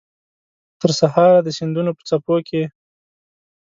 ترسهاره 0.81 1.39
د 1.43 1.47
سیندونو 1.57 1.91
په 1.97 2.03
څپو 2.09 2.35
کې 2.47 2.63